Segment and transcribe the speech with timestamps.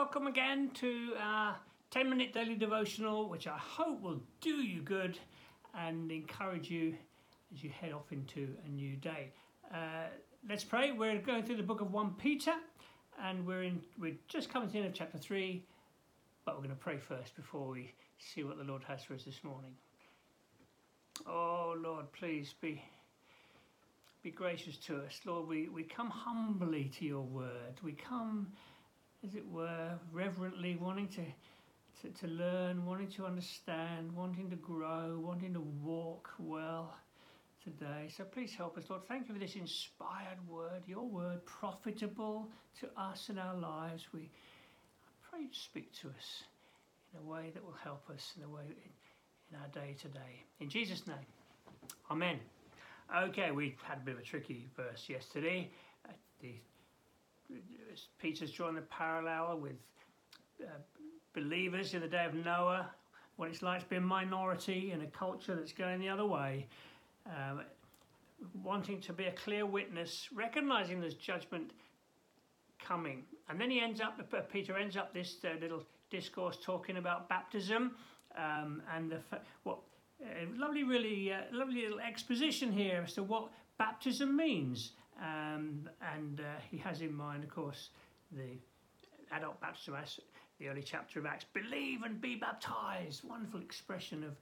[0.00, 1.54] welcome again to our
[1.90, 5.18] 10 minute daily devotional, which I hope will do you good
[5.78, 6.94] and encourage you
[7.52, 9.30] as you head off into a new day.
[9.70, 10.06] Uh,
[10.48, 10.92] let's pray.
[10.92, 12.54] We're going through the book of 1 Peter
[13.22, 15.62] and we're in we're just coming to the end of chapter 3,
[16.46, 19.24] but we're going to pray first before we see what the Lord has for us
[19.24, 19.74] this morning.
[21.26, 22.82] Oh Lord, please be
[24.22, 25.20] be gracious to us.
[25.24, 27.80] Lord, we, we come humbly to your word.
[27.82, 28.48] We come,
[29.26, 31.22] as it were, reverently, wanting to,
[32.02, 36.94] to, to learn, wanting to understand, wanting to grow, wanting to walk well
[37.62, 38.08] today.
[38.16, 39.02] So please help us, Lord.
[39.06, 42.48] Thank you for this inspired word, your word, profitable
[42.80, 44.06] to us in our lives.
[44.12, 44.30] We
[45.30, 46.44] pray you speak to us
[47.12, 50.44] in a way that will help us in a way in, our day today.
[50.60, 51.16] In Jesus' name,
[52.08, 52.38] Amen.
[53.24, 55.68] Okay, we had a bit of a tricky verse yesterday.
[56.40, 56.54] The,
[58.18, 59.76] Peter's drawing a parallel with
[60.62, 60.66] uh,
[61.34, 62.90] believers in the day of Noah,
[63.36, 66.66] what it's like to be a minority in a culture that's going the other way,
[67.26, 67.62] um,
[68.62, 71.72] wanting to be a clear witness, recognizing there's judgment
[72.78, 73.24] coming.
[73.48, 77.28] And then he ends up, uh, Peter ends up this uh, little discourse talking about
[77.28, 77.92] baptism
[78.36, 79.20] um, and the
[79.62, 79.78] what
[80.56, 84.92] lovely, really uh, lovely little exposition here as to what baptism means.
[85.20, 87.90] Um, and uh, he has in mind, of course,
[88.32, 88.58] the
[89.32, 89.94] adult baptism,
[90.58, 91.44] the early chapter of Acts.
[91.52, 93.22] Believe and be baptized.
[93.28, 94.36] Wonderful expression of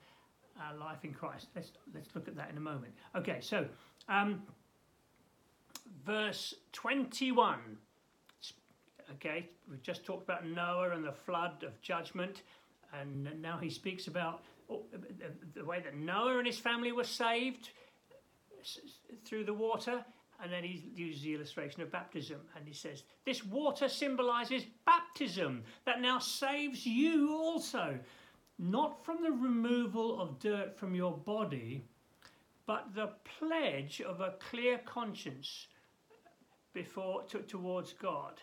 [0.63, 1.49] our life in Christ.
[1.55, 2.93] Let's let's look at that in a moment.
[3.17, 3.67] Okay, so
[4.09, 4.43] um,
[6.07, 7.79] verse twenty-one.
[9.15, 12.43] Okay, we've just talked about Noah and the flood of judgment,
[12.93, 14.83] and now he speaks about Oh,
[15.55, 17.71] the way that Noah and his family were saved
[19.25, 20.05] through the water,
[20.43, 25.65] and then he uses the illustration of baptism, and he says, This water symbolizes baptism
[25.85, 27.99] that now saves you also,
[28.59, 31.85] not from the removal of dirt from your body,
[32.67, 35.67] but the pledge of a clear conscience
[36.73, 38.41] before to, towards God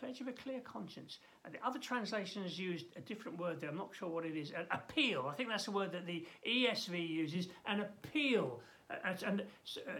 [0.00, 1.18] pledge of a clear conscience.
[1.44, 3.70] And the other translations used a different word there.
[3.70, 4.50] I'm not sure what it is.
[4.50, 5.28] An appeal.
[5.30, 7.48] I think that's the word that the ESV uses.
[7.66, 8.60] An appeal.
[8.90, 9.90] Uh, and uh,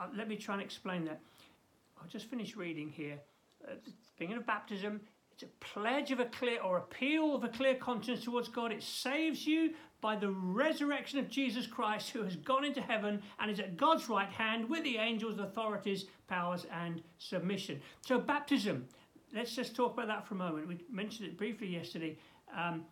[0.00, 1.20] uh, let me try and explain that.
[2.00, 3.18] I'll just finish reading here.
[3.66, 3.74] Uh,
[4.18, 5.00] thinking of baptism,
[5.32, 8.72] it's a pledge of a clear or appeal of a clear conscience towards God.
[8.72, 13.50] It saves you by the resurrection of Jesus Christ, who has gone into heaven and
[13.50, 17.80] is at God's right hand with the angels, authorities, powers, and submission.
[18.02, 18.86] So, baptism,
[19.34, 20.68] let's just talk about that for a moment.
[20.68, 22.16] We mentioned it briefly yesterday.
[22.56, 22.84] Um,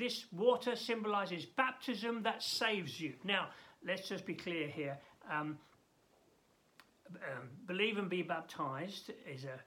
[0.00, 3.12] this water symbolizes baptism that saves you.
[3.22, 3.48] Now,
[3.86, 4.98] let's just be clear here.
[5.30, 5.58] Um,
[7.14, 9.60] um, believe and be baptized is a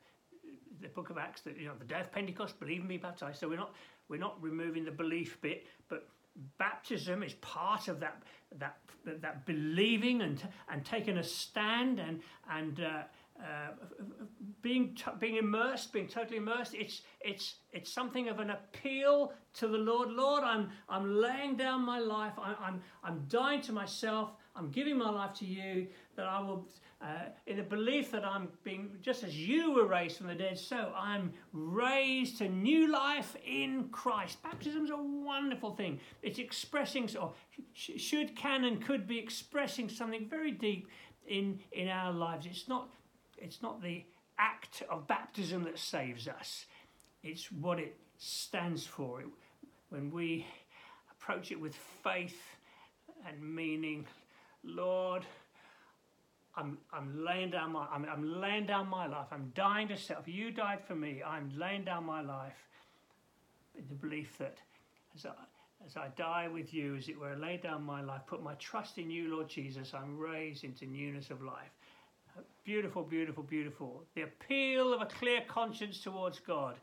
[0.81, 2.59] the book of Acts that you know the day of Pentecost.
[2.59, 3.39] Believe and be baptized.
[3.39, 3.73] So we're not
[4.09, 6.09] we're not removing the belief bit, but
[6.57, 8.23] baptism is part of that
[8.59, 13.03] that that believing and and taking a stand and and uh,
[13.41, 13.71] uh,
[14.61, 19.77] being being immersed, being totally immersed, it's it's it's something of an appeal to the
[19.77, 20.09] Lord.
[20.09, 22.33] Lord, I'm I'm laying down my life.
[22.37, 24.31] I, I'm I'm dying to myself.
[24.55, 25.87] I'm giving my life to you.
[26.15, 26.69] That I will,
[27.01, 30.57] uh, in the belief that I'm being just as you were raised from the dead,
[30.59, 34.41] so I'm raised to new life in Christ.
[34.43, 35.99] Baptism is a wonderful thing.
[36.21, 37.33] It's expressing, or
[37.73, 40.87] should, can, and could be expressing something very deep
[41.27, 42.45] in in our lives.
[42.45, 42.89] It's not
[43.43, 44.03] it's not the
[44.39, 46.65] act of baptism that saves us,
[47.23, 49.23] it's what it stands for.
[49.89, 50.45] When we
[51.11, 52.41] approach it with faith
[53.27, 54.07] and meaning,
[54.63, 55.25] Lord,
[56.55, 59.27] I'm, I'm laying down my I'm, I'm laying down my life.
[59.31, 60.27] I'm dying to self.
[60.27, 61.21] You died for me.
[61.25, 62.57] I'm laying down my life
[63.77, 64.57] in the belief that
[65.15, 65.31] as I,
[65.85, 68.97] as I die with you, as it were, lay down my life, put my trust
[68.97, 71.71] in you, Lord Jesus, I'm raised into newness of life.
[72.63, 74.03] Beautiful, beautiful, beautiful.
[74.15, 76.75] The appeal of a clear conscience towards God.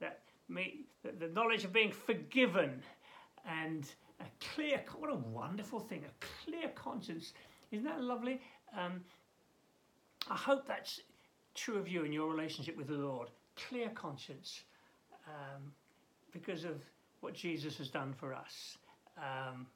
[0.00, 2.82] That me, the knowledge of being forgiven
[3.46, 3.90] and
[4.20, 7.32] a clear, what a wonderful thing, a clear conscience.
[7.72, 8.40] Isn't that lovely?
[8.78, 9.00] Um,
[10.30, 11.00] I hope that's
[11.54, 13.28] true of you in your relationship with the Lord.
[13.56, 14.62] Clear conscience
[15.26, 15.72] um,
[16.32, 16.80] because of
[17.20, 18.78] what Jesus has done for us.
[19.18, 19.66] Um,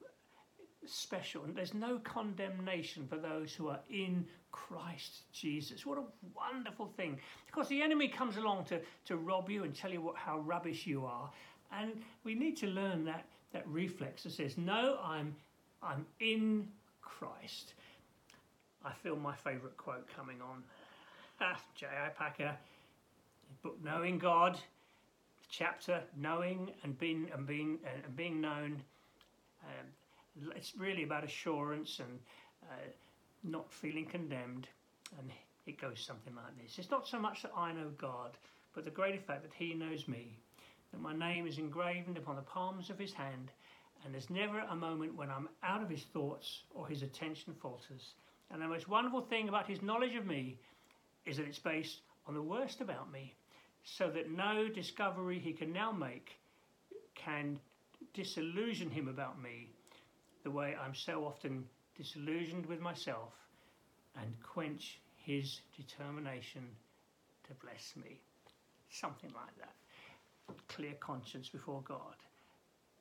[0.86, 1.44] special.
[1.44, 5.84] And there's no condemnation for those who are in Christ Jesus.
[5.84, 6.04] What a
[6.34, 7.19] wonderful thing.
[7.46, 10.86] Because the enemy comes along to, to rob you and tell you what, how rubbish
[10.86, 11.31] you are.
[11.72, 15.34] And we need to learn that, that reflex that says, No, I'm,
[15.82, 16.69] I'm in
[17.02, 17.75] Christ.
[18.84, 20.62] I feel my favourite quote coming on.
[21.40, 22.10] Ah, J.I.
[22.10, 22.54] Packer,
[23.62, 24.58] book Knowing God,
[25.50, 28.82] chapter Knowing and being and being and being known.
[29.64, 29.86] Um,
[30.56, 32.19] it's really about assurance and
[32.70, 32.88] uh,
[33.42, 34.69] not feeling condemned,
[35.19, 35.31] and
[35.66, 36.78] it goes something like this.
[36.78, 38.36] It's not so much that I know God,
[38.75, 40.36] but the greater fact that He knows me,
[40.92, 43.50] that my name is engraved upon the palms of His hand,
[44.04, 48.14] and there's never a moment when I'm out of His thoughts or His attention falters.
[48.50, 50.58] And the most wonderful thing about His knowledge of me
[51.26, 53.34] is that it's based on the worst about me,
[53.84, 56.38] so that no discovery He can now make
[57.14, 57.58] can
[58.12, 59.69] disillusion Him about me
[60.44, 61.64] the way I'm so often
[61.96, 63.32] disillusioned with myself
[64.20, 66.62] and quench his determination
[67.49, 68.20] to bless me.
[68.91, 69.75] Something like that.
[70.69, 72.14] Clear conscience before God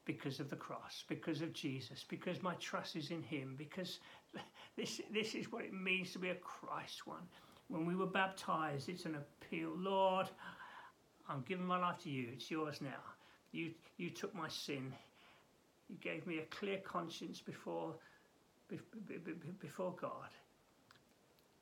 [0.05, 3.99] because of the cross, because of Jesus, because my trust is in him, because
[4.77, 7.23] this, this is what it means to be a Christ one.
[7.67, 10.27] When we were baptized, it's an appeal Lord,
[11.29, 13.01] I'm giving my life to you, it's yours now.
[13.51, 14.93] You, you took my sin,
[15.89, 17.93] you gave me a clear conscience before,
[18.69, 20.29] before God.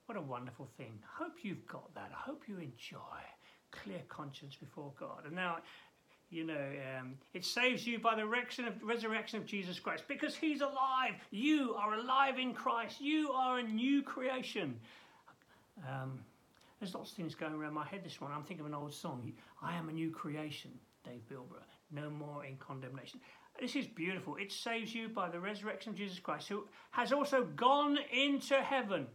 [0.06, 1.00] What a wonderful thing.
[1.08, 2.12] Hope you've got that.
[2.12, 3.00] I hope you enjoy
[3.72, 5.26] clear conscience before God.
[5.26, 5.58] And now,
[6.30, 6.68] you know,
[7.00, 11.16] um, it saves you by the resurrection of, Jesus Christ because He's alive.
[11.32, 13.02] You are alive in Christ.
[13.02, 14.80] You are a new creation.
[15.90, 16.20] Um,
[16.80, 18.38] there's lots of things going around my head this morning.
[18.38, 19.32] I'm thinking of an old song.
[19.62, 20.72] I am a new creation,
[21.06, 21.64] Dave Bilbrough.
[21.92, 23.20] No more in condemnation.
[23.62, 24.38] This is beautiful.
[24.38, 29.06] It saves you by the resurrection of Jesus Christ, who has also gone into heaven.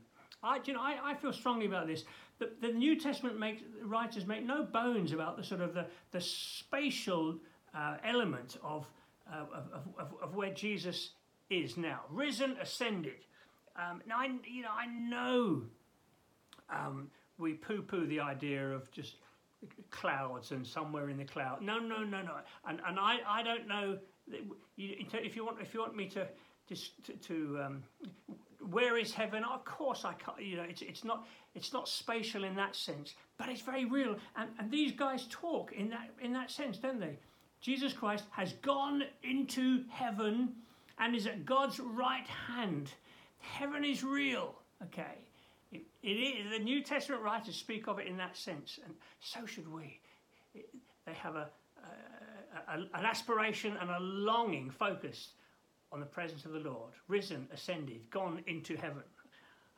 [0.41, 2.05] I, you know, I, I feel strongly about this.
[2.39, 6.21] The, the New Testament makes, writers make no bones about the sort of the, the
[6.21, 7.39] spatial
[7.75, 8.87] uh, element of,
[9.29, 9.65] uh, of,
[9.99, 11.11] of, of, where Jesus
[11.51, 12.03] is now.
[12.09, 13.25] Risen, ascended.
[13.75, 15.63] Um, now, I, you know, I know
[16.71, 19.17] um, we poo-poo the idea of just
[19.91, 21.63] clouds and somewhere in the cloud.
[21.63, 22.37] No, no, no, no.
[22.65, 23.99] And, and I, I don't know,
[24.77, 26.27] if you want, if you want me to
[26.69, 27.83] just to, to um,
[28.71, 29.45] where is heaven?
[29.45, 30.41] Of course, I can't.
[30.43, 34.17] You know, it's it's not it's not spatial in that sense, but it's very real.
[34.37, 37.19] And and these guys talk in that in that sense, don't they?
[37.61, 40.53] Jesus Christ has gone into heaven
[40.99, 42.93] and is at God's right hand.
[43.39, 44.55] Heaven is real.
[44.83, 45.19] Okay,
[45.73, 46.51] it, it is.
[46.51, 50.01] The New Testament writers speak of it in that sense, and so should we.
[50.55, 50.69] It,
[51.07, 51.49] they have a,
[52.69, 55.31] a, an aspiration and a longing focused
[55.93, 59.03] on the presence of the Lord, risen, ascended, gone into heaven.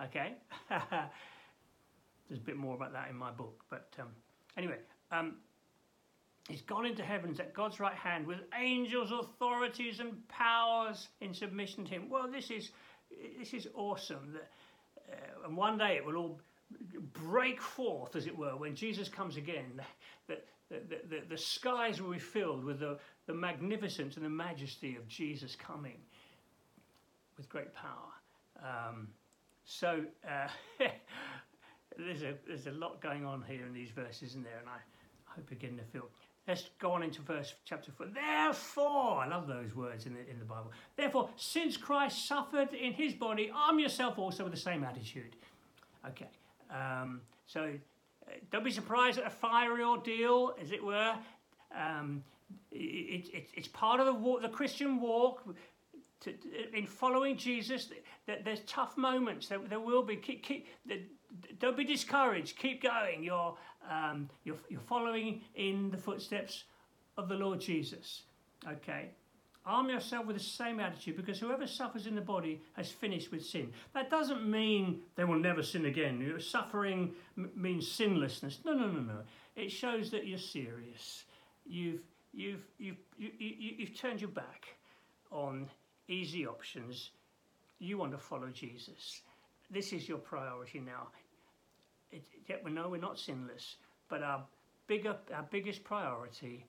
[0.02, 0.34] Okay?
[0.68, 3.62] There's a bit more about that in my book.
[3.70, 4.08] But um,
[4.56, 4.78] anyway,
[5.12, 5.36] um,
[6.48, 11.84] he's gone into heavens at God's right hand with angels, authorities, and powers in submission
[11.84, 12.08] to him.
[12.08, 12.70] Well, this is,
[13.38, 14.32] this is awesome.
[14.32, 14.48] That,
[15.10, 16.40] uh, and one day it will all
[17.12, 19.80] break forth, as it were, when Jesus comes again.
[20.28, 24.96] That the, the, the, skies will be filled with the, the magnificence and the majesty
[24.96, 25.96] of Jesus coming
[27.38, 28.12] with great power.
[28.62, 29.08] Um,
[29.64, 30.48] so uh,
[31.98, 34.58] there's a there's a lot going on here in these verses, in there?
[34.60, 34.78] And I,
[35.26, 36.08] hope you're getting a feel.
[36.48, 38.06] Let's go on into verse chapter four.
[38.06, 40.72] Therefore, I love those words in the in the Bible.
[40.96, 45.36] Therefore, since Christ suffered in His body, arm yourself also with the same attitude.
[46.08, 46.28] Okay.
[46.70, 47.72] Um, so
[48.50, 51.14] don't be surprised at a fiery ordeal, as it were.
[51.76, 52.22] Um,
[52.72, 55.42] it, it, it's part of the, walk, the Christian walk.
[56.22, 56.34] To,
[56.74, 57.90] in following Jesus,
[58.26, 59.46] that there's tough moments.
[59.46, 60.16] There, there will be.
[60.16, 60.66] Keep, keep,
[61.60, 62.58] don't be discouraged.
[62.58, 63.22] Keep going.
[63.22, 63.56] You're,
[63.88, 66.64] um, you're, you're following in the footsteps
[67.16, 68.22] of the Lord Jesus.
[68.66, 69.10] Okay.
[69.68, 73.44] Arm yourself with the same attitude because whoever suffers in the body has finished with
[73.44, 73.70] sin.
[73.92, 76.34] That doesn't mean they will never sin again.
[76.40, 77.12] Suffering
[77.54, 78.60] means sinlessness.
[78.64, 79.18] No, no, no, no.
[79.56, 81.24] It shows that you're serious.
[81.66, 82.00] You've,
[82.32, 84.68] you've, you've, you, you, you've turned your back
[85.30, 85.68] on
[86.08, 87.10] easy options.
[87.78, 89.20] You want to follow Jesus.
[89.70, 91.08] This is your priority now.
[92.10, 93.76] It, yet we know we're not sinless,
[94.08, 94.44] but our
[94.86, 96.64] bigger, our biggest priority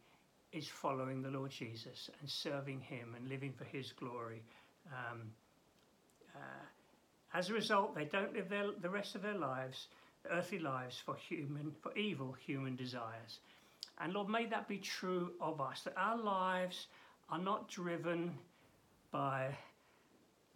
[0.52, 4.42] is following the Lord Jesus and serving Him and living for His glory.
[4.88, 5.32] Um,
[6.36, 6.66] uh,
[7.34, 9.88] as a result, they don't live their, the rest of their lives,
[10.32, 13.40] earthly lives, for human, for evil human desires.
[14.00, 16.88] And Lord, may that be true of us, that our lives
[17.30, 18.34] are not driven
[19.12, 19.56] by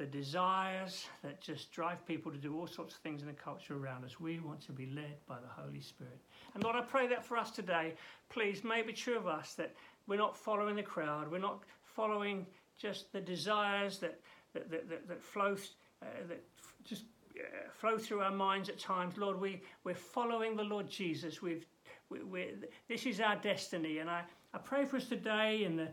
[0.03, 3.77] the desires that just drive people to do all sorts of things in the culture
[3.77, 4.19] around us.
[4.19, 6.19] We want to be led by the Holy Spirit.
[6.53, 7.93] And Lord, I pray that for us today,
[8.29, 9.73] please, may it be true of us that
[10.05, 11.31] we're not following the crowd.
[11.31, 12.45] We're not following
[12.77, 14.19] just the desires that,
[14.53, 15.55] that, that, that, that flow,
[16.01, 16.43] uh, that
[16.83, 17.05] just
[17.39, 19.17] uh, flow through our minds at times.
[19.17, 21.41] Lord, we, we're following the Lord Jesus.
[21.41, 21.65] We've
[22.09, 22.55] we,
[22.89, 23.99] this is our destiny.
[23.99, 25.87] And I, I pray for us today in the,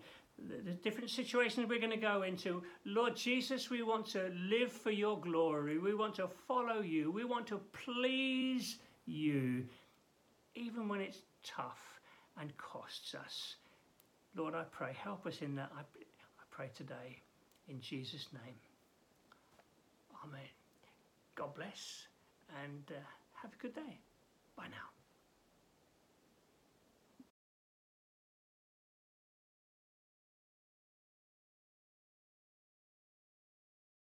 [0.49, 2.63] the different situations we're going to go into.
[2.85, 5.79] Lord Jesus, we want to live for your glory.
[5.79, 7.11] We want to follow you.
[7.11, 9.65] We want to please you,
[10.55, 12.01] even when it's tough
[12.41, 13.57] and costs us.
[14.37, 15.71] Lord, I pray, help us in that.
[15.77, 17.21] I, I pray today
[17.69, 18.55] in Jesus' name.
[20.25, 20.41] Amen.
[21.35, 22.07] God bless
[22.63, 23.01] and uh,
[23.43, 23.99] have a good day.
[24.57, 25.00] Bye now.